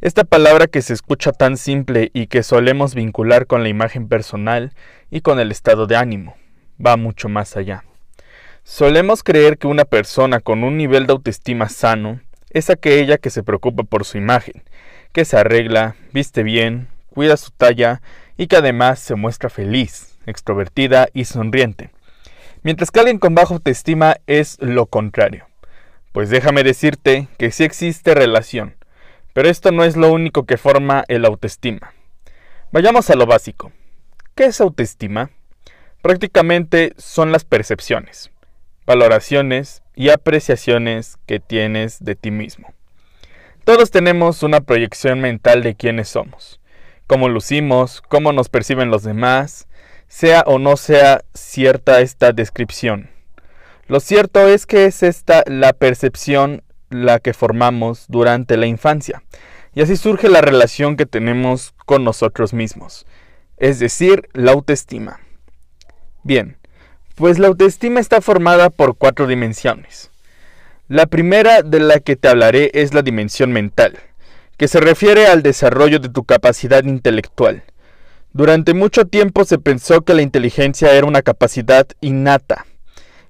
Esta 0.00 0.24
palabra 0.24 0.66
que 0.66 0.82
se 0.82 0.92
escucha 0.92 1.30
tan 1.30 1.56
simple 1.56 2.10
y 2.12 2.26
que 2.26 2.42
solemos 2.42 2.96
vincular 2.96 3.46
con 3.46 3.62
la 3.62 3.68
imagen 3.68 4.08
personal 4.08 4.72
y 5.08 5.20
con 5.20 5.38
el 5.38 5.52
estado 5.52 5.86
de 5.86 5.94
ánimo, 5.94 6.34
va 6.84 6.96
mucho 6.96 7.28
más 7.28 7.56
allá. 7.56 7.84
Solemos 8.64 9.22
creer 9.22 9.56
que 9.56 9.68
una 9.68 9.84
persona 9.84 10.40
con 10.40 10.64
un 10.64 10.78
nivel 10.78 11.06
de 11.06 11.12
autoestima 11.12 11.68
sano 11.68 12.18
es 12.50 12.70
aquella 12.70 13.18
que 13.18 13.30
se 13.30 13.44
preocupa 13.44 13.84
por 13.84 14.04
su 14.04 14.18
imagen, 14.18 14.64
que 15.16 15.24
se 15.24 15.38
arregla, 15.38 15.96
viste 16.12 16.42
bien, 16.42 16.88
cuida 17.08 17.38
su 17.38 17.50
talla 17.50 18.02
y 18.36 18.48
que 18.48 18.56
además 18.56 18.98
se 18.98 19.14
muestra 19.14 19.48
feliz, 19.48 20.14
extrovertida 20.26 21.08
y 21.14 21.24
sonriente. 21.24 21.90
Mientras 22.62 22.90
que 22.90 23.00
alguien 23.00 23.18
con 23.18 23.34
baja 23.34 23.54
autoestima 23.54 24.16
es 24.26 24.58
lo 24.60 24.84
contrario. 24.84 25.46
Pues 26.12 26.28
déjame 26.28 26.64
decirte 26.64 27.28
que 27.38 27.50
sí 27.50 27.64
existe 27.64 28.14
relación, 28.14 28.76
pero 29.32 29.48
esto 29.48 29.72
no 29.72 29.84
es 29.84 29.96
lo 29.96 30.12
único 30.12 30.44
que 30.44 30.58
forma 30.58 31.02
el 31.08 31.24
autoestima. 31.24 31.94
Vayamos 32.70 33.08
a 33.08 33.14
lo 33.14 33.24
básico. 33.24 33.72
¿Qué 34.34 34.44
es 34.44 34.60
autoestima? 34.60 35.30
Prácticamente 36.02 36.92
son 36.98 37.32
las 37.32 37.46
percepciones, 37.46 38.30
valoraciones 38.84 39.82
y 39.94 40.10
apreciaciones 40.10 41.16
que 41.24 41.40
tienes 41.40 42.04
de 42.04 42.16
ti 42.16 42.30
mismo. 42.30 42.75
Todos 43.66 43.90
tenemos 43.90 44.44
una 44.44 44.60
proyección 44.60 45.18
mental 45.18 45.64
de 45.64 45.74
quiénes 45.74 46.08
somos, 46.08 46.60
cómo 47.08 47.28
lucimos, 47.28 48.00
cómo 48.00 48.32
nos 48.32 48.48
perciben 48.48 48.92
los 48.92 49.02
demás, 49.02 49.66
sea 50.06 50.44
o 50.46 50.60
no 50.60 50.76
sea 50.76 51.24
cierta 51.34 52.00
esta 52.00 52.30
descripción. 52.30 53.10
Lo 53.88 53.98
cierto 53.98 54.46
es 54.46 54.66
que 54.66 54.84
es 54.84 55.02
esta 55.02 55.42
la 55.48 55.72
percepción 55.72 56.62
la 56.90 57.18
que 57.18 57.34
formamos 57.34 58.04
durante 58.06 58.56
la 58.56 58.66
infancia. 58.66 59.24
Y 59.74 59.82
así 59.82 59.96
surge 59.96 60.28
la 60.28 60.42
relación 60.42 60.96
que 60.96 61.04
tenemos 61.04 61.74
con 61.86 62.04
nosotros 62.04 62.52
mismos, 62.52 63.04
es 63.56 63.80
decir, 63.80 64.28
la 64.32 64.52
autoestima. 64.52 65.18
Bien, 66.22 66.56
pues 67.16 67.40
la 67.40 67.48
autoestima 67.48 67.98
está 67.98 68.20
formada 68.20 68.70
por 68.70 68.96
cuatro 68.96 69.26
dimensiones. 69.26 70.12
La 70.88 71.06
primera 71.06 71.62
de 71.62 71.80
la 71.80 71.98
que 71.98 72.14
te 72.14 72.28
hablaré 72.28 72.70
es 72.72 72.94
la 72.94 73.02
dimensión 73.02 73.50
mental, 73.50 73.98
que 74.56 74.68
se 74.68 74.78
refiere 74.78 75.26
al 75.26 75.42
desarrollo 75.42 75.98
de 75.98 76.10
tu 76.10 76.22
capacidad 76.22 76.84
intelectual. 76.84 77.64
Durante 78.32 78.72
mucho 78.72 79.04
tiempo 79.04 79.44
se 79.44 79.58
pensó 79.58 80.02
que 80.02 80.14
la 80.14 80.22
inteligencia 80.22 80.92
era 80.92 81.04
una 81.04 81.22
capacidad 81.22 81.88
innata, 82.00 82.66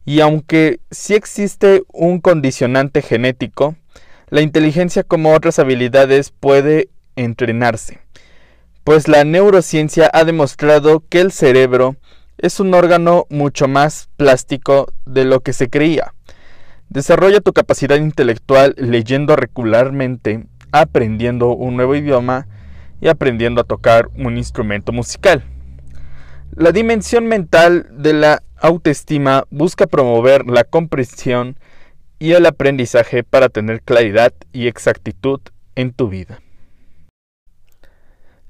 y 0.04 0.20
aunque 0.20 0.80
sí 0.90 1.14
existe 1.14 1.82
un 1.94 2.20
condicionante 2.20 3.00
genético, 3.00 3.74
la 4.28 4.42
inteligencia 4.42 5.02
como 5.02 5.32
otras 5.32 5.58
habilidades 5.58 6.32
puede 6.38 6.90
entrenarse, 7.14 8.00
pues 8.84 9.08
la 9.08 9.24
neurociencia 9.24 10.10
ha 10.12 10.24
demostrado 10.24 11.04
que 11.08 11.22
el 11.22 11.32
cerebro 11.32 11.96
es 12.36 12.60
un 12.60 12.74
órgano 12.74 13.24
mucho 13.30 13.66
más 13.66 14.10
plástico 14.18 14.92
de 15.06 15.24
lo 15.24 15.40
que 15.40 15.54
se 15.54 15.70
creía. 15.70 16.12
Desarrolla 16.88 17.40
tu 17.40 17.52
capacidad 17.52 17.96
intelectual 17.96 18.74
leyendo 18.78 19.36
regularmente, 19.36 20.46
aprendiendo 20.72 21.54
un 21.54 21.76
nuevo 21.76 21.94
idioma 21.94 22.46
y 23.00 23.08
aprendiendo 23.08 23.60
a 23.60 23.64
tocar 23.64 24.08
un 24.16 24.36
instrumento 24.36 24.92
musical. 24.92 25.44
La 26.54 26.72
dimensión 26.72 27.26
mental 27.26 27.86
de 27.90 28.12
la 28.12 28.42
autoestima 28.56 29.44
busca 29.50 29.86
promover 29.86 30.46
la 30.46 30.64
comprensión 30.64 31.58
y 32.18 32.32
el 32.32 32.46
aprendizaje 32.46 33.22
para 33.24 33.48
tener 33.48 33.82
claridad 33.82 34.32
y 34.52 34.66
exactitud 34.66 35.40
en 35.74 35.92
tu 35.92 36.08
vida. 36.08 36.40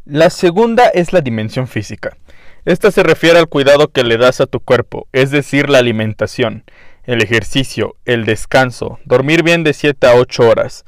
La 0.04 0.30
segunda 0.30 0.86
es 0.88 1.12
la 1.12 1.20
dimensión 1.20 1.66
física. 1.66 2.16
Esta 2.64 2.92
se 2.92 3.02
refiere 3.02 3.38
al 3.38 3.48
cuidado 3.48 3.88
que 3.88 4.04
le 4.04 4.18
das 4.18 4.40
a 4.40 4.46
tu 4.46 4.60
cuerpo, 4.60 5.08
es 5.12 5.32
decir, 5.32 5.68
la 5.68 5.78
alimentación, 5.78 6.64
el 7.06 7.22
ejercicio, 7.22 7.96
el 8.04 8.24
descanso, 8.24 8.98
dormir 9.04 9.42
bien 9.42 9.64
de 9.64 9.72
7 9.72 10.06
a 10.06 10.14
8 10.14 10.48
horas. 10.48 10.84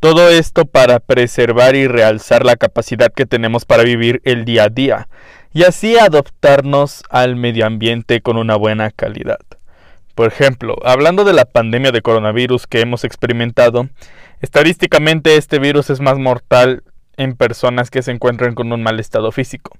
Todo 0.00 0.30
esto 0.30 0.64
para 0.64 1.00
preservar 1.00 1.74
y 1.74 1.88
realzar 1.88 2.44
la 2.44 2.56
capacidad 2.56 3.12
que 3.12 3.26
tenemos 3.26 3.64
para 3.64 3.82
vivir 3.82 4.20
el 4.24 4.44
día 4.44 4.64
a 4.64 4.68
día, 4.68 5.08
y 5.52 5.64
así 5.64 5.98
adoptarnos 5.98 7.02
al 7.08 7.34
medio 7.34 7.66
ambiente 7.66 8.20
con 8.20 8.36
una 8.36 8.56
buena 8.56 8.90
calidad. 8.90 9.40
Por 10.14 10.28
ejemplo, 10.28 10.76
hablando 10.84 11.24
de 11.24 11.32
la 11.32 11.44
pandemia 11.44 11.92
de 11.92 12.02
coronavirus 12.02 12.66
que 12.66 12.80
hemos 12.80 13.04
experimentado, 13.04 13.88
estadísticamente 14.40 15.36
este 15.36 15.58
virus 15.58 15.90
es 15.90 16.00
más 16.00 16.18
mortal 16.18 16.82
en 17.16 17.36
personas 17.36 17.90
que 17.90 18.02
se 18.02 18.12
encuentran 18.12 18.54
con 18.54 18.72
un 18.72 18.82
mal 18.82 19.00
estado 19.00 19.32
físico, 19.32 19.76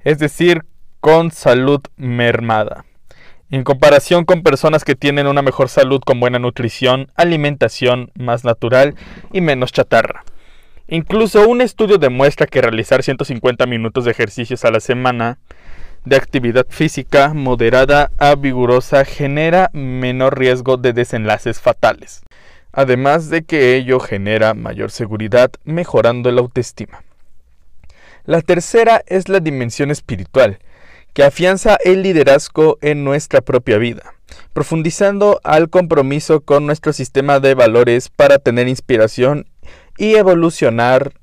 es 0.00 0.18
decir, 0.18 0.64
con 1.00 1.30
salud 1.30 1.80
mermada, 1.96 2.84
en 3.50 3.64
comparación 3.64 4.24
con 4.24 4.42
personas 4.42 4.84
que 4.84 4.96
tienen 4.96 5.26
una 5.26 5.42
mejor 5.42 5.68
salud 5.68 6.00
con 6.04 6.20
buena 6.20 6.38
nutrición, 6.38 7.10
alimentación 7.14 8.10
más 8.14 8.44
natural 8.44 8.94
y 9.32 9.40
menos 9.40 9.72
chatarra. 9.72 10.24
Incluso 10.88 11.48
un 11.48 11.60
estudio 11.60 11.98
demuestra 11.98 12.46
que 12.46 12.62
realizar 12.62 13.02
150 13.02 13.66
minutos 13.66 14.04
de 14.04 14.10
ejercicios 14.10 14.64
a 14.64 14.70
la 14.70 14.80
semana 14.80 15.38
de 16.04 16.16
actividad 16.16 16.66
física 16.68 17.34
moderada 17.34 18.10
a 18.18 18.36
vigorosa 18.36 19.04
genera 19.04 19.70
menor 19.72 20.38
riesgo 20.38 20.76
de 20.76 20.92
desenlaces 20.92 21.60
fatales, 21.60 22.22
además 22.72 23.30
de 23.30 23.42
que 23.42 23.74
ello 23.74 23.98
genera 23.98 24.54
mayor 24.54 24.92
seguridad 24.92 25.50
mejorando 25.64 26.30
la 26.30 26.40
autoestima. 26.40 27.02
La 28.24 28.40
tercera 28.40 29.02
es 29.06 29.28
la 29.28 29.40
dimensión 29.40 29.90
espiritual, 29.90 30.58
que 31.16 31.24
afianza 31.24 31.78
el 31.82 32.02
liderazgo 32.02 32.76
en 32.82 33.02
nuestra 33.02 33.40
propia 33.40 33.78
vida, 33.78 34.16
profundizando 34.52 35.40
al 35.44 35.70
compromiso 35.70 36.42
con 36.42 36.66
nuestro 36.66 36.92
sistema 36.92 37.40
de 37.40 37.54
valores 37.54 38.10
para 38.10 38.38
tener 38.38 38.68
inspiración 38.68 39.46
y 39.96 40.16
evolucionar 40.16 41.14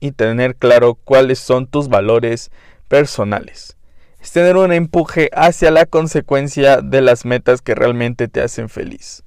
y 0.00 0.12
tener 0.12 0.56
claro 0.56 0.96
cuáles 0.96 1.38
son 1.38 1.66
tus 1.66 1.88
valores 1.88 2.50
personales. 2.88 3.78
Es 4.20 4.32
tener 4.32 4.58
un 4.58 4.70
empuje 4.70 5.30
hacia 5.32 5.70
la 5.70 5.86
consecuencia 5.86 6.82
de 6.82 7.00
las 7.00 7.24
metas 7.24 7.62
que 7.62 7.74
realmente 7.74 8.28
te 8.28 8.42
hacen 8.42 8.68
feliz. 8.68 9.24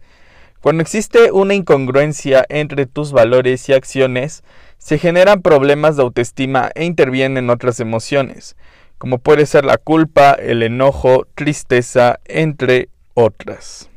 Cuando 0.61 0.83
existe 0.83 1.31
una 1.31 1.55
incongruencia 1.55 2.45
entre 2.49 2.85
tus 2.85 3.11
valores 3.11 3.67
y 3.69 3.73
acciones, 3.73 4.43
se 4.77 4.99
generan 4.99 5.41
problemas 5.41 5.95
de 5.95 6.03
autoestima 6.03 6.69
e 6.75 6.85
intervienen 6.85 7.49
otras 7.49 7.79
emociones, 7.79 8.55
como 8.97 9.19
puede 9.19 9.45
ser 9.45 9.65
la 9.65 9.77
culpa, 9.77 10.31
el 10.33 10.63
enojo, 10.63 11.27
tristeza, 11.35 12.19
entre 12.25 12.89
otras. 13.13 13.89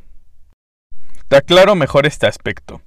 Te 1.29 1.37
aclaro 1.37 1.75
mejor 1.75 2.07
este 2.07 2.27
aspecto. 2.27 2.81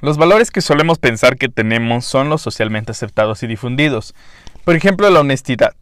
Los 0.00 0.18
valores 0.18 0.50
que 0.50 0.60
solemos 0.60 0.98
pensar 0.98 1.36
que 1.36 1.48
tenemos 1.48 2.04
son 2.04 2.28
los 2.28 2.42
socialmente 2.42 2.92
aceptados 2.92 3.42
y 3.42 3.46
difundidos. 3.46 4.14
Por 4.64 4.76
ejemplo, 4.76 5.08
la 5.08 5.20
honestidad. 5.20 5.74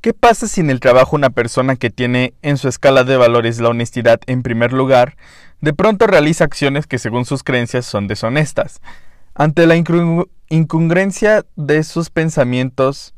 ¿Qué 0.00 0.14
pasa 0.14 0.48
si 0.48 0.60
en 0.60 0.70
el 0.70 0.80
trabajo 0.80 1.16
una 1.16 1.30
persona 1.30 1.76
que 1.76 1.90
tiene 1.90 2.32
en 2.42 2.56
su 2.56 2.68
escala 2.68 3.04
de 3.04 3.16
valores 3.16 3.60
la 3.60 3.68
honestidad 3.68 4.20
en 4.26 4.42
primer 4.42 4.72
lugar, 4.72 5.16
de 5.60 5.74
pronto 5.74 6.06
realiza 6.06 6.44
acciones 6.44 6.86
que 6.86 6.98
según 6.98 7.24
sus 7.24 7.42
creencias 7.42 7.84
son 7.84 8.06
deshonestas? 8.06 8.80
Ante 9.34 9.66
la 9.66 9.76
incongruencia 10.48 11.44
de 11.56 11.82
sus 11.82 12.10
pensamientos 12.10 13.14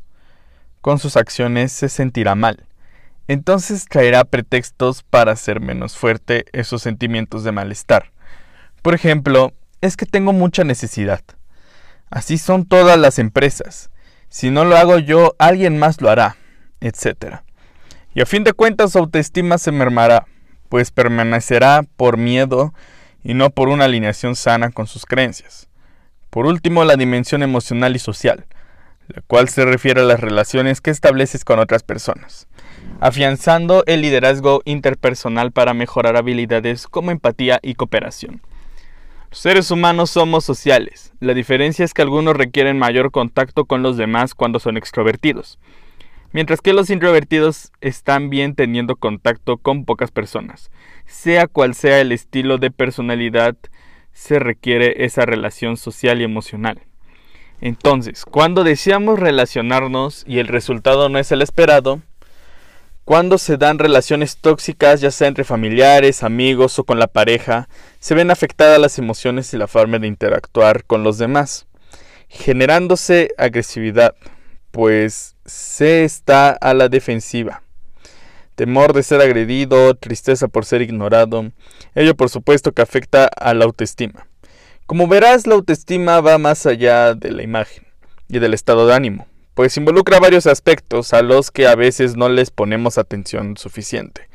con 0.81 0.99
sus 0.99 1.17
acciones 1.17 1.73
se 1.73 1.89
sentirá 1.89 2.35
mal. 2.35 2.67
Entonces 3.29 3.87
traerá 3.89 4.25
pretextos 4.25 5.03
para 5.03 5.33
hacer 5.33 5.61
menos 5.61 5.97
fuerte 5.97 6.47
esos 6.53 6.83
sentimientos 6.83 7.45
de 7.45 7.53
malestar. 7.53 8.11
Por 8.83 8.95
ejemplo, 8.95 9.53
es 9.81 9.97
que 9.97 10.07
tengo 10.07 10.33
mucha 10.33 10.65
necesidad. 10.65 11.21
Así 12.11 12.39
son 12.39 12.65
todas 12.65 12.99
las 12.99 13.19
empresas. 13.19 13.91
Si 14.29 14.51
no 14.51 14.65
lo 14.65 14.77
hago 14.77 14.99
yo, 14.99 15.35
alguien 15.39 15.79
más 15.79 16.01
lo 16.01 16.11
hará, 16.11 16.37
etc. 16.81 17.41
Y 18.15 18.21
a 18.21 18.27
fin 18.27 18.43
de 18.43 18.53
cuentas 18.53 18.93
su 18.93 18.99
autoestima 18.99 19.59
se 19.59 19.71
mermará, 19.71 20.27
pues 20.69 20.91
permanecerá 20.91 21.85
por 21.97 22.17
miedo 22.17 22.75
y 23.23 23.35
no 23.35 23.51
por 23.51 23.69
una 23.69 23.85
alineación 23.85 24.35
sana 24.35 24.71
con 24.71 24.87
sus 24.87 25.07
creencias. 25.07 25.69
Por 26.31 26.47
último, 26.47 26.85
la 26.85 26.97
dimensión 26.97 27.43
emocional 27.43 27.95
y 27.95 27.99
social, 27.99 28.47
la 29.15 29.23
cual 29.23 29.49
se 29.49 29.65
refiere 29.65 30.01
a 30.01 30.05
las 30.05 30.21
relaciones 30.21 30.81
que 30.81 30.91
estableces 30.91 31.45
con 31.45 31.59
otras 31.59 31.83
personas, 31.83 32.47
afianzando 33.01 33.83
el 33.87 34.03
liderazgo 34.03 34.63
interpersonal 34.65 35.51
para 35.51 35.75
mejorar 35.75 36.17
habilidades 36.17 36.87
como 36.87 37.11
empatía 37.11 37.59
y 37.63 37.75
cooperación. 37.75 38.41
Los 39.31 39.41
seres 39.41 39.71
humanos 39.71 40.11
somos 40.11 40.45
sociales, 40.45 41.13
la 41.21 41.35
diferencia 41.35 41.85
es 41.85 41.95
que 41.95 42.03
algunos 42.03 42.37
requieren 42.37 42.79
mayor 42.79 43.11
contacto 43.11 43.65
con 43.65 43.83
los 43.83 43.97
demás 43.97 44.35
cuando 44.35 44.61
son 44.61 44.77
extrovertidos, 44.77 45.59
mientras 46.33 46.61
que 46.61 46.73
los 46.73 46.91
introvertidos 46.91 47.73
están 47.81 48.31
bien 48.31 48.55
teniendo 48.55 48.97
contacto 48.97 49.57
con 49.57 49.85
pocas 49.85 50.11
personas. 50.11 50.71
Sea 51.07 51.49
cual 51.49 51.75
sea 51.75 52.01
el 52.01 52.13
estilo 52.13 52.59
de 52.59 52.71
personalidad, 52.71 53.57
se 54.13 54.39
requiere 54.39 55.05
esa 55.05 55.27
relación 55.27 55.77
social 55.77 56.21
y 56.21 56.25
emocional. 56.25 56.81
Entonces, 57.61 58.25
cuando 58.25 58.65
deseamos 58.65 59.19
relacionarnos 59.19 60.25
y 60.27 60.39
el 60.39 60.49
resultado 60.49 61.09
no 61.09 61.19
es 61.19 61.31
el 61.31 61.43
esperado, 61.43 62.01
cuando 63.05 63.39
se 63.39 63.57
dan 63.57 63.79
relaciones 63.79 64.37
tóxicas, 64.37 65.01
ya 65.01 65.11
sea 65.11 65.29
entre 65.29 65.45
familiares, 65.45 66.23
amigos 66.23 66.79
o 66.79 66.85
con 66.85 66.99
la 66.99 67.09
pareja, 67.09 67.69
se 67.99 68.15
ven 68.15 68.31
afectadas 68.31 68.79
las 68.79 68.99
emociones 68.99 69.53
y 69.53 69.59
la 69.59 69.67
forma 69.67 69.99
de 69.99 70.07
interactuar 70.07 70.85
con 70.85 71.03
los 71.03 71.19
demás, 71.19 71.67
generándose 72.29 73.31
agresividad, 73.37 74.15
pues 74.71 75.35
se 75.45 76.05
está 76.05 76.51
a 76.51 76.73
la 76.73 76.89
defensiva. 76.89 77.63
Temor 78.55 78.93
de 78.93 79.03
ser 79.03 79.21
agredido, 79.21 79.95
tristeza 79.97 80.47
por 80.47 80.65
ser 80.65 80.81
ignorado, 80.81 81.51
ello 81.95 82.15
por 82.15 82.31
supuesto 82.31 82.73
que 82.73 82.83
afecta 82.83 83.27
a 83.27 83.53
la 83.55 83.65
autoestima. 83.65 84.30
Como 84.91 85.07
verás, 85.07 85.47
la 85.47 85.55
autoestima 85.55 86.21
va 86.21 86.37
más 86.39 86.67
allá 86.67 87.15
de 87.15 87.31
la 87.31 87.45
imagen 87.45 87.87
y 88.27 88.41
del 88.41 88.55
estado 88.55 88.89
de 88.89 88.95
ánimo, 88.95 89.29
pues 89.55 89.77
involucra 89.77 90.19
varios 90.19 90.49
aspectos 90.49 91.15
a 91.15 91.23
los 91.23 91.53
que 91.53 91.69
a 91.69 91.77
veces 91.77 92.17
no 92.17 92.29
les 92.29 92.51
ponemos 92.51 92.99
atención 92.99 93.57
suficiente. 93.57 94.29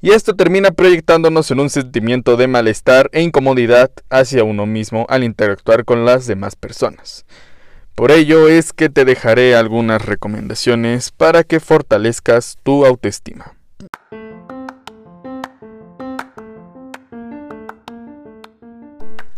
Y 0.00 0.12
esto 0.12 0.36
termina 0.36 0.70
proyectándonos 0.70 1.50
en 1.50 1.58
un 1.58 1.68
sentimiento 1.68 2.36
de 2.36 2.46
malestar 2.46 3.10
e 3.12 3.22
incomodidad 3.22 3.90
hacia 4.08 4.44
uno 4.44 4.66
mismo 4.66 5.04
al 5.08 5.24
interactuar 5.24 5.84
con 5.84 6.04
las 6.04 6.28
demás 6.28 6.54
personas. 6.54 7.26
Por 7.96 8.12
ello 8.12 8.46
es 8.46 8.72
que 8.72 8.90
te 8.90 9.04
dejaré 9.04 9.56
algunas 9.56 10.06
recomendaciones 10.06 11.10
para 11.10 11.42
que 11.42 11.58
fortalezcas 11.58 12.56
tu 12.62 12.86
autoestima. 12.86 13.56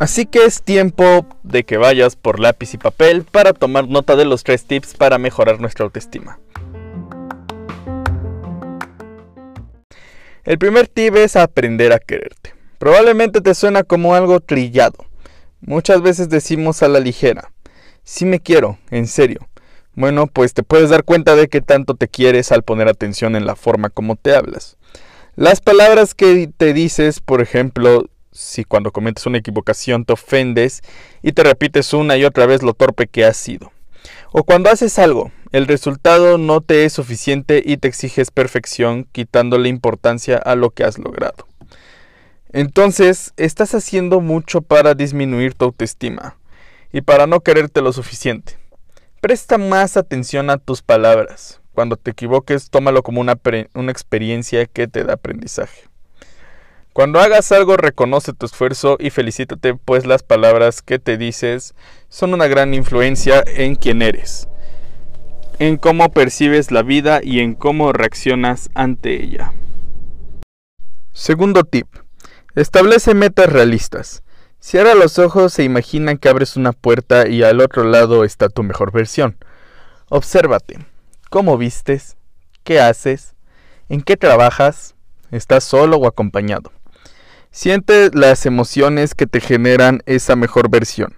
Así 0.01 0.25
que 0.25 0.47
es 0.47 0.63
tiempo 0.63 1.27
de 1.43 1.65
que 1.65 1.77
vayas 1.77 2.17
por 2.17 2.41
lápiz 2.41 2.73
y 2.73 2.79
papel 2.79 3.25
para 3.31 3.53
tomar 3.53 3.87
nota 3.87 4.17
de 4.17 4.25
los 4.25 4.45
tres 4.45 4.65
tips 4.65 4.95
para 4.95 5.19
mejorar 5.19 5.61
nuestra 5.61 5.85
autoestima. 5.85 6.41
El 10.45 10.57
primer 10.57 10.89
tip 10.89 11.17
es 11.17 11.37
aprender 11.37 11.93
a 11.93 11.99
quererte. 11.99 12.55
Probablemente 12.79 13.43
te 13.43 13.55
suena 13.55 13.83
como 13.83 14.15
algo 14.15 14.41
trillado. 14.41 15.05
Muchas 15.61 16.01
veces 16.01 16.31
decimos 16.31 16.83
a 16.83 16.89
la 16.89 16.99
ligera, 16.99 17.53
si 18.03 18.25
me 18.25 18.41
quiero, 18.41 18.79
en 18.91 19.07
serio. 19.07 19.51
Bueno, 19.93 20.29
pues 20.29 20.55
te 20.55 20.63
puedes 20.63 20.89
dar 20.89 21.05
cuenta 21.05 21.37
de 21.37 21.49
que 21.49 21.61
tanto 21.61 21.95
te 21.95 22.09
quieres 22.09 22.53
al 22.53 22.63
poner 22.63 22.89
atención 22.89 23.37
en 23.37 23.45
la 23.45 23.55
forma 23.55 23.91
como 23.91 24.17
te 24.17 24.35
hablas. 24.35 24.79
Las 25.37 25.61
palabras 25.61 26.15
que 26.15 26.51
te 26.57 26.73
dices, 26.73 27.21
por 27.21 27.43
ejemplo, 27.43 28.07
si 28.33 28.65
cuando 28.65 28.93
cometes 28.93 29.27
una 29.27 29.39
equivocación 29.39 30.05
te 30.05 30.13
ofendes 30.13 30.83
y 31.23 31.33
te 31.33 31.43
repites 31.43 31.93
una 31.93 32.17
y 32.17 32.25
otra 32.25 32.47
vez 32.47 32.63
lo 32.63 32.75
torpe 32.75 33.07
que 33.07 33.25
has 33.25 33.37
sido. 33.37 33.73
O 34.33 34.45
cuando 34.45 34.71
haces 34.71 34.99
algo, 34.99 35.33
el 35.53 35.67
resultado 35.67 36.39
no 36.39 36.61
te 36.61 36.85
es 36.85 36.93
suficiente 36.93 37.63
y 37.65 37.77
te 37.77 37.89
exiges 37.89 38.31
perfección 38.31 39.07
quitándole 39.11 39.69
importancia 39.69 40.37
a 40.37 40.55
lo 40.55 40.71
que 40.71 40.85
has 40.85 40.99
logrado. 40.99 41.47
Entonces, 42.53 43.33
estás 43.37 43.75
haciendo 43.75 44.21
mucho 44.21 44.63
para 44.63 44.95
disminuir 44.95 45.55
tu 45.55 45.67
autoestima 45.67 46.37
y 46.93 47.01
para 47.01 47.27
no 47.27 47.41
quererte 47.41 47.81
lo 47.81 47.93
suficiente. 47.93 48.59
Presta 49.21 49.59
más 49.59 49.97
atención 49.97 50.51
a 50.51 50.59
tus 50.59 50.83
palabras. 50.83 51.61
Cuando 51.75 51.97
te 51.97 52.13
equivoques, 52.13 52.71
tómalo 52.71 53.03
como 53.03 53.21
una, 53.21 53.39
una 53.75 53.93
experiencia 53.93 54.67
que 54.67 54.89
te 54.89 55.05
da 55.05 55.15
aprendizaje. 55.15 55.90
Cuando 57.01 57.19
hagas 57.19 57.51
algo, 57.51 57.79
reconoce 57.79 58.35
tu 58.35 58.45
esfuerzo 58.45 58.99
y 59.01 59.09
felicítate, 59.09 59.75
pues 59.75 60.05
las 60.05 60.23
palabras 60.23 60.83
que 60.83 60.99
te 60.99 61.17
dices 61.17 61.75
son 62.11 62.35
una 62.35 62.47
gran 62.47 62.75
influencia 62.75 63.43
en 63.47 63.75
quién 63.75 64.03
eres, 64.03 64.49
en 65.59 65.79
cómo 65.79 66.11
percibes 66.11 66.71
la 66.71 66.83
vida 66.83 67.21
y 67.23 67.41
en 67.41 67.55
cómo 67.55 67.95
reaccionas 67.95 68.69
ante 68.75 69.15
ella. 69.25 69.55
Segundo 71.15 71.65
tip. 71.65 71.87
Establece 72.55 73.15
metas 73.15 73.51
realistas. 73.51 74.23
Cierra 74.59 74.95
los 74.95 75.19
ojos 75.19 75.59
e 75.59 75.65
imagina 75.65 76.17
que 76.17 76.29
abres 76.29 76.59
una 76.59 76.73
puerta 76.73 77.27
y 77.27 77.43
al 77.43 77.63
otro 77.63 77.85
lado 77.85 78.25
está 78.25 78.51
tu 78.51 78.63
mejor 78.63 78.93
versión. 78.93 79.39
Obsérvate. 80.11 80.85
¿Cómo 81.31 81.57
vistes? 81.57 82.19
¿Qué 82.63 82.79
haces? 82.79 83.37
¿En 83.89 84.03
qué 84.03 84.19
trabajas? 84.19 84.97
¿Estás 85.31 85.65
solo 85.65 85.97
o 85.97 86.07
acompañado? 86.07 86.71
Siente 87.53 88.11
las 88.15 88.47
emociones 88.47 89.17
que 89.17 89.27
te 89.27 89.41
generan 89.41 90.03
esa 90.07 90.37
mejor 90.37 90.71
versión. 90.71 91.17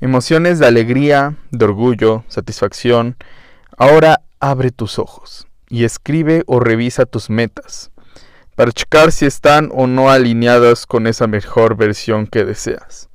Emociones 0.00 0.58
de 0.58 0.66
alegría, 0.66 1.36
de 1.52 1.64
orgullo, 1.64 2.24
satisfacción. 2.26 3.16
Ahora 3.78 4.22
abre 4.40 4.72
tus 4.72 4.98
ojos 4.98 5.46
y 5.68 5.84
escribe 5.84 6.42
o 6.46 6.58
revisa 6.58 7.06
tus 7.06 7.30
metas 7.30 7.92
para 8.56 8.72
checar 8.72 9.12
si 9.12 9.26
están 9.26 9.70
o 9.72 9.86
no 9.86 10.10
alineadas 10.10 10.86
con 10.86 11.06
esa 11.06 11.28
mejor 11.28 11.76
versión 11.76 12.26
que 12.26 12.44
deseas. 12.44 13.08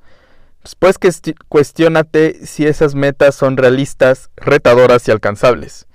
Después 0.62 0.96
cuestionate 1.48 2.46
si 2.46 2.66
esas 2.66 2.94
metas 2.94 3.34
son 3.34 3.58
realistas, 3.58 4.30
retadoras 4.34 5.06
y 5.06 5.10
alcanzables. 5.10 5.86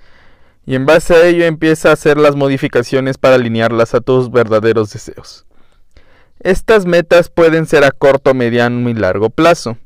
Y 0.64 0.76
en 0.76 0.86
base 0.86 1.14
a 1.14 1.26
ello 1.26 1.44
empieza 1.44 1.90
a 1.90 1.94
hacer 1.94 2.18
las 2.18 2.36
modificaciones 2.36 3.18
para 3.18 3.34
alinearlas 3.34 3.94
a 3.94 4.00
tus 4.00 4.30
verdaderos 4.30 4.92
deseos. 4.92 5.44
Estas 6.44 6.86
metas 6.86 7.28
pueden 7.28 7.66
ser 7.66 7.84
a 7.84 7.92
corto, 7.92 8.34
mediano 8.34 8.90
y 8.90 8.94
largo 8.94 9.30
plazo. 9.30 9.78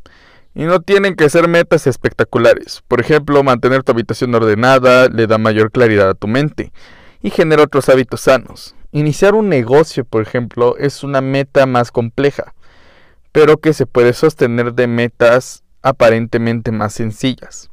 Y 0.54 0.64
no 0.64 0.80
tienen 0.80 1.14
que 1.14 1.28
ser 1.28 1.48
metas 1.48 1.86
espectaculares. 1.86 2.82
Por 2.88 2.98
ejemplo, 2.98 3.42
mantener 3.42 3.82
tu 3.82 3.92
habitación 3.92 4.34
ordenada 4.34 5.08
le 5.08 5.26
da 5.26 5.36
mayor 5.36 5.70
claridad 5.70 6.08
a 6.08 6.14
tu 6.14 6.28
mente 6.28 6.72
y 7.20 7.28
genera 7.28 7.64
otros 7.64 7.90
hábitos 7.90 8.22
sanos. 8.22 8.74
Iniciar 8.90 9.34
un 9.34 9.50
negocio, 9.50 10.06
por 10.06 10.22
ejemplo, 10.22 10.78
es 10.78 11.04
una 11.04 11.20
meta 11.20 11.66
más 11.66 11.90
compleja, 11.90 12.54
pero 13.32 13.58
que 13.58 13.74
se 13.74 13.84
puede 13.84 14.14
sostener 14.14 14.72
de 14.72 14.86
metas 14.86 15.62
aparentemente 15.82 16.72
más 16.72 16.94
sencillas. 16.94 17.68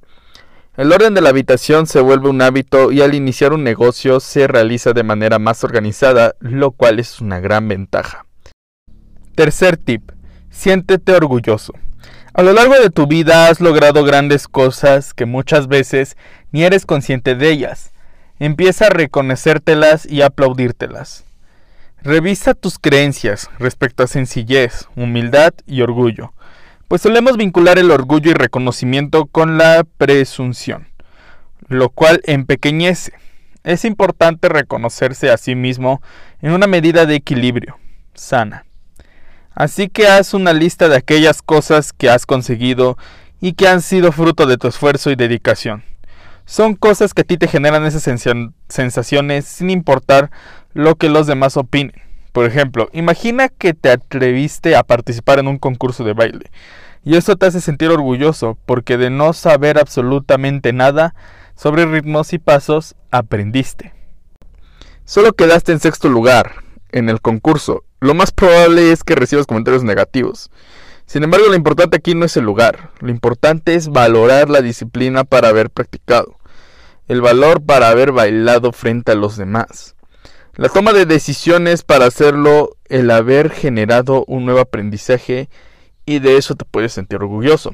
El 0.75 0.91
orden 0.91 1.13
de 1.13 1.21
la 1.21 1.29
habitación 1.29 1.87
se 1.87 2.01
vuelve 2.01 2.27
un 2.27 2.41
hábito 2.41 2.91
y 2.91 3.01
al 3.01 3.15
iniciar 3.15 3.53
un 3.53 3.63
negocio 3.63 4.19
se 4.19 4.45
realiza 4.47 4.91
de 4.91 5.03
manera 5.03 5.39
más 5.39 5.63
organizada, 5.63 6.35
lo 6.41 6.71
cual 6.71 6.99
es 6.99 7.21
una 7.21 7.39
gran 7.39 7.69
ventaja. 7.69 8.25
Tercer 9.35 9.77
tip. 9.77 10.11
Siéntete 10.51 11.11
orgulloso. 11.13 11.73
A 12.35 12.43
lo 12.43 12.53
largo 12.53 12.75
de 12.75 12.91
tu 12.91 13.07
vida 13.07 13.47
has 13.47 13.59
logrado 13.59 14.03
grandes 14.03 14.47
cosas 14.47 15.15
que 15.15 15.25
muchas 15.25 15.67
veces 15.67 16.17
ni 16.51 16.63
eres 16.63 16.85
consciente 16.85 17.33
de 17.33 17.49
ellas. 17.49 17.91
Empieza 18.37 18.87
a 18.87 18.89
reconocértelas 18.89 20.05
y 20.05 20.21
aplaudírtelas. 20.21 21.25
Revisa 22.03 22.53
tus 22.53 22.77
creencias 22.77 23.49
respecto 23.57 24.03
a 24.03 24.07
sencillez, 24.07 24.87
humildad 24.95 25.53
y 25.65 25.81
orgullo, 25.81 26.33
pues 26.87 27.01
solemos 27.01 27.35
vincular 27.35 27.79
el 27.79 27.89
orgullo 27.89 28.29
y 28.29 28.35
reconocimiento 28.35 29.25
con 29.25 29.57
la 29.57 29.83
presunción, 29.97 30.87
lo 31.69 31.89
cual 31.89 32.21
empequeñece. 32.25 33.13
Es 33.63 33.83
importante 33.83 34.47
reconocerse 34.49 35.31
a 35.31 35.37
sí 35.37 35.55
mismo 35.55 36.03
en 36.41 36.51
una 36.51 36.67
medida 36.67 37.07
de 37.07 37.15
equilibrio, 37.15 37.79
sana. 38.13 38.65
Así 39.55 39.89
que 39.89 40.07
haz 40.07 40.33
una 40.33 40.53
lista 40.53 40.89
de 40.89 40.97
aquellas 40.97 41.41
cosas 41.41 41.93
que 41.93 42.09
has 42.09 42.25
conseguido 42.25 42.97
y 43.39 43.53
que 43.53 43.67
han 43.67 43.81
sido 43.81 44.11
fruto 44.11 44.45
de 44.45 44.57
tu 44.57 44.67
esfuerzo 44.67 45.11
y 45.11 45.15
dedicación 45.15 45.83
son 46.45 46.75
cosas 46.75 47.13
que 47.13 47.21
a 47.21 47.25
ti 47.25 47.37
te 47.37 47.47
generan 47.47 47.85
esas 47.85 48.03
sensaciones 48.67 49.45
sin 49.45 49.69
importar 49.69 50.31
lo 50.73 50.95
que 50.95 51.09
los 51.09 51.27
demás 51.27 51.57
opinen. 51.57 51.95
Por 52.31 52.45
ejemplo, 52.45 52.89
imagina 52.93 53.49
que 53.49 53.73
te 53.73 53.91
atreviste 53.91 54.75
a 54.75 54.83
participar 54.83 55.39
en 55.39 55.47
un 55.47 55.59
concurso 55.59 56.03
de 56.03 56.13
baile 56.13 56.49
Y 57.03 57.15
eso 57.15 57.35
te 57.35 57.45
hace 57.45 57.61
sentir 57.61 57.89
orgulloso, 57.89 58.57
porque 58.65 58.97
de 58.97 59.09
no 59.09 59.33
saber 59.33 59.77
absolutamente 59.77 60.73
nada 60.73 61.13
sobre 61.55 61.85
ritmos 61.85 62.33
y 62.33 62.39
pasos, 62.39 62.95
aprendiste. 63.11 63.93
Solo 65.05 65.33
quedaste 65.33 65.73
en 65.73 65.79
sexto 65.79 66.09
lugar 66.09 66.53
en 66.91 67.09
el 67.09 67.21
concurso. 67.21 67.83
Lo 68.03 68.13
más 68.13 68.33
probable 68.33 68.91
es 68.91 69.01
que 69.01 69.15
recibas 69.15 69.47
comentarios 69.47 69.85
negativos. 69.85 70.51
Sin 71.05 71.23
embargo, 71.23 71.47
lo 71.47 71.55
importante 71.55 71.95
aquí 71.95 72.15
no 72.15 72.25
es 72.25 72.35
el 72.35 72.43
lugar. 72.43 72.89
Lo 72.99 73.09
importante 73.09 73.75
es 73.75 73.87
valorar 73.87 74.49
la 74.49 74.61
disciplina 74.61 75.23
para 75.23 75.47
haber 75.47 75.69
practicado. 75.69 76.37
El 77.07 77.21
valor 77.21 77.63
para 77.63 77.87
haber 77.87 78.11
bailado 78.11 78.73
frente 78.73 79.13
a 79.13 79.15
los 79.15 79.37
demás. 79.37 79.95
La 80.55 80.67
toma 80.67 80.91
de 80.91 81.05
decisiones 81.05 81.83
para 81.83 82.05
hacerlo, 82.05 82.75
el 82.89 83.09
haber 83.09 83.49
generado 83.49 84.25
un 84.27 84.43
nuevo 84.43 84.59
aprendizaje 84.59 85.47
y 86.05 86.19
de 86.19 86.35
eso 86.35 86.55
te 86.55 86.65
puedes 86.65 86.91
sentir 86.91 87.19
orgulloso. 87.19 87.73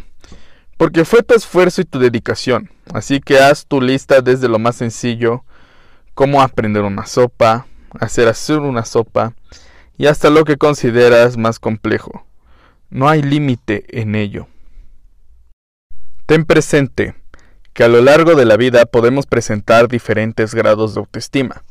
Porque 0.77 1.05
fue 1.05 1.23
tu 1.23 1.33
esfuerzo 1.33 1.81
y 1.81 1.85
tu 1.85 1.97
dedicación. 1.97 2.69
Así 2.93 3.19
que 3.19 3.39
haz 3.39 3.65
tu 3.65 3.81
lista 3.81 4.21
desde 4.21 4.47
lo 4.47 4.59
más 4.59 4.75
sencillo, 4.75 5.43
como 6.13 6.43
aprender 6.43 6.83
una 6.83 7.07
sopa, 7.07 7.65
hacer 7.99 8.27
hacer 8.27 8.59
una 8.59 8.85
sopa 8.85 9.33
y 9.99 10.07
hasta 10.07 10.29
lo 10.29 10.45
que 10.45 10.57
consideras 10.57 11.37
más 11.37 11.59
complejo. 11.59 12.25
No 12.89 13.09
hay 13.09 13.21
límite 13.21 13.83
en 13.89 14.15
ello. 14.15 14.47
Ten 16.25 16.45
presente 16.45 17.15
que 17.73 17.83
a 17.83 17.89
lo 17.89 18.01
largo 18.01 18.35
de 18.35 18.45
la 18.45 18.55
vida 18.55 18.85
podemos 18.85 19.25
presentar 19.25 19.89
diferentes 19.89 20.55
grados 20.55 20.95
de 20.95 21.01
autoestima. 21.01 21.63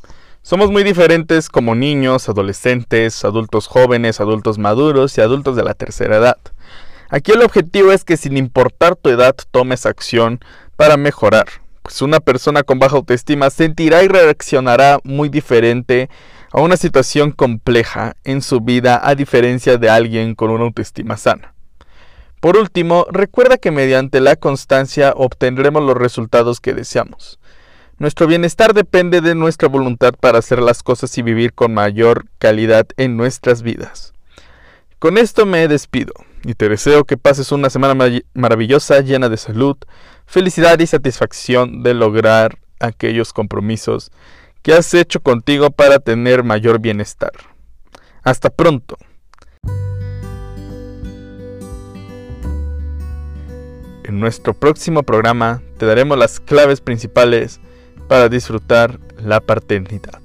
Somos 0.42 0.70
muy 0.70 0.84
diferentes 0.84 1.48
como 1.48 1.74
niños, 1.74 2.28
adolescentes, 2.28 3.24
adultos 3.24 3.66
jóvenes, 3.66 4.20
adultos 4.20 4.58
maduros 4.58 5.16
y 5.16 5.22
adultos 5.22 5.56
de 5.56 5.64
la 5.64 5.72
tercera 5.72 6.18
edad. 6.18 6.38
Aquí 7.08 7.32
el 7.32 7.40
objetivo 7.40 7.92
es 7.92 8.04
que 8.04 8.18
sin 8.18 8.36
importar 8.36 8.94
tu 8.94 9.08
edad 9.08 9.34
tomes 9.50 9.86
acción 9.86 10.38
para 10.76 10.98
mejorar, 10.98 11.46
pues 11.82 12.02
una 12.02 12.20
persona 12.20 12.62
con 12.62 12.78
baja 12.78 12.96
autoestima 12.96 13.48
sentirá 13.48 14.02
y 14.02 14.08
reaccionará 14.08 14.98
muy 15.02 15.30
diferente 15.30 16.10
a 16.52 16.60
una 16.60 16.76
situación 16.76 17.32
compleja 17.32 18.16
en 18.24 18.42
su 18.42 18.60
vida 18.60 19.00
a 19.02 19.14
diferencia 19.14 19.78
de 19.78 19.90
alguien 19.90 20.34
con 20.34 20.50
una 20.50 20.64
autoestima 20.64 21.16
sana. 21.16 21.54
Por 22.40 22.56
último, 22.56 23.06
recuerda 23.10 23.58
que 23.58 23.70
mediante 23.70 24.20
la 24.20 24.36
constancia 24.36 25.12
obtendremos 25.16 25.82
los 25.82 25.96
resultados 25.96 26.60
que 26.60 26.74
deseamos. 26.74 27.38
Nuestro 27.98 28.28
bienestar 28.28 28.74
depende 28.74 29.20
de 29.20 29.34
nuestra 29.34 29.68
voluntad 29.68 30.14
para 30.18 30.38
hacer 30.38 30.60
las 30.60 30.84
cosas 30.84 31.18
y 31.18 31.22
vivir 31.22 31.52
con 31.52 31.74
mayor 31.74 32.26
calidad 32.38 32.86
en 32.96 33.16
nuestras 33.16 33.62
vidas. 33.62 34.12
Con 35.00 35.18
esto 35.18 35.46
me 35.46 35.66
despido 35.66 36.12
y 36.44 36.54
te 36.54 36.68
deseo 36.68 37.04
que 37.04 37.16
pases 37.16 37.50
una 37.50 37.70
semana 37.70 38.20
maravillosa 38.34 39.00
llena 39.00 39.28
de 39.28 39.36
salud, 39.36 39.76
felicidad 40.26 40.78
y 40.78 40.86
satisfacción 40.86 41.82
de 41.82 41.94
lograr 41.94 42.58
aquellos 42.78 43.32
compromisos 43.32 44.12
que 44.62 44.72
has 44.72 44.92
hecho 44.94 45.20
contigo 45.20 45.70
para 45.70 45.98
tener 45.98 46.44
mayor 46.44 46.80
bienestar. 46.80 47.32
Hasta 48.22 48.50
pronto. 48.50 48.96
En 54.04 54.20
nuestro 54.20 54.54
próximo 54.54 55.02
programa 55.02 55.62
te 55.76 55.86
daremos 55.86 56.18
las 56.18 56.40
claves 56.40 56.80
principales 56.80 57.60
para 58.08 58.28
disfrutar 58.28 58.98
la 59.18 59.40
paternidad. 59.40 60.20